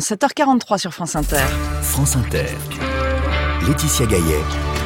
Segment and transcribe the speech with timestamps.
[0.00, 1.44] 7h43 sur France Inter.
[1.82, 2.46] France Inter.
[3.66, 4.77] Laetitia Gaillet.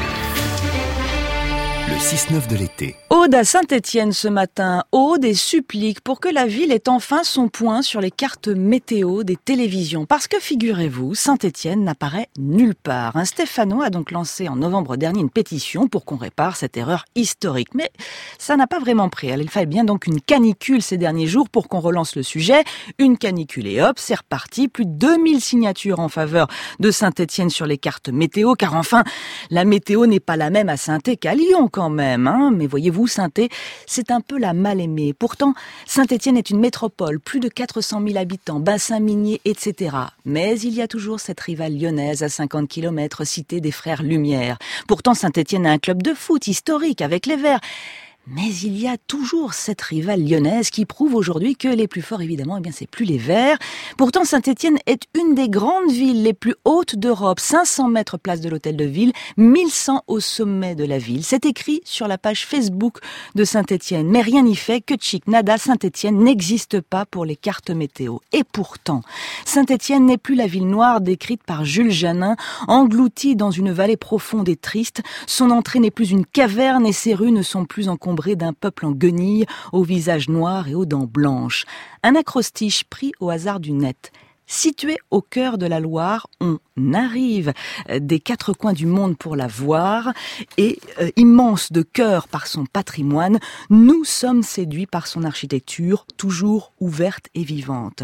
[1.93, 2.97] Le 6-9 de l'été.
[3.11, 4.83] Aude à Saint-Étienne ce matin.
[4.93, 9.25] Aude et supplique pour que la ville ait enfin son point sur les cartes météo
[9.25, 10.07] des télévisions.
[10.07, 13.17] Parce que figurez-vous, Saint-Étienne n'apparaît nulle part.
[13.17, 17.05] Un Stéphano a donc lancé en novembre dernier une pétition pour qu'on répare cette erreur
[17.15, 17.75] historique.
[17.75, 17.91] Mais
[18.39, 19.27] ça n'a pas vraiment pris.
[19.29, 22.65] Il fallait bien donc une canicule ces derniers jours pour qu'on relance le sujet.
[22.99, 24.69] Une canicule et hop, c'est reparti.
[24.69, 26.47] Plus de 2000 signatures en faveur
[26.81, 28.55] de Saint-Étienne sur les cartes météo.
[28.55, 29.05] Car enfin,
[29.51, 32.27] la météo n'est pas la même à Saint-Étienne qu'à Lyon même.
[32.27, 32.53] Hein.
[32.55, 33.29] Mais voyez-vous, saint
[33.87, 35.15] c'est un peu la mal-aimée.
[35.15, 35.55] Pourtant,
[35.87, 39.97] Saint-Étienne est une métropole, plus de 400 000 habitants, bassin minier, etc.
[40.25, 44.59] Mais il y a toujours cette rivale lyonnaise à 50 km, cité des frères Lumière.
[44.87, 47.61] Pourtant, Saint-Étienne a un club de foot historique avec les Verts.
[48.29, 52.23] Mais il y a toujours cette rivale lyonnaise qui prouve aujourd'hui que les plus forts,
[52.23, 53.59] évidemment, eh bien, c'est plus les Verts.
[53.99, 57.41] Pourtant, Saint-Étienne est une des grandes villes les plus hautes d'Europe.
[57.41, 61.25] 500 mètres place de l'hôtel de ville, 1100 au sommet de la ville.
[61.25, 62.99] C'est écrit sur la page Facebook
[63.35, 64.07] de Saint-Étienne.
[64.07, 68.19] Mais rien n'y fait que chic, nada, Saint-Étienne n'existe pas pour les cartes météo.
[68.33, 69.03] Et pourtant,
[69.45, 72.37] Saint-Étienne n'est plus la ville noire décrite par Jules Janin,
[72.69, 75.03] engloutie dans une vallée profonde et triste.
[75.27, 77.97] Son entrée n'est plus une caverne et ses rues ne sont plus en
[78.37, 81.65] d'un peuple en guenilles, au visage noir et aux dents blanches.
[82.03, 84.13] Un acrostiche pris au hasard du net.
[84.47, 86.59] Situé au cœur de la Loire, on
[86.93, 87.53] arrive
[87.89, 90.13] des quatre coins du monde pour la voir
[90.59, 93.39] et euh, immense de cœur par son patrimoine,
[93.71, 98.03] nous sommes séduits par son architecture toujours ouverte et vivante.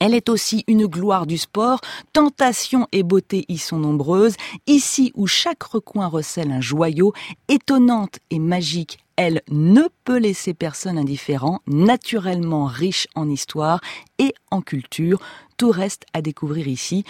[0.00, 1.80] Elle est aussi une gloire du sport,
[2.12, 7.12] tentation et beauté y sont nombreuses, ici où chaque recoin recèle un joyau,
[7.48, 13.80] étonnante et magique elle ne peut laisser personne indifférent, naturellement riche en histoire
[14.18, 15.20] et en culture.
[15.56, 17.04] Tout reste à découvrir ici.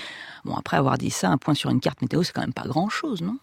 [0.45, 2.67] Bon, après avoir dit ça, un point sur une carte météo, c'est quand même pas
[2.69, 3.39] grand chose, non?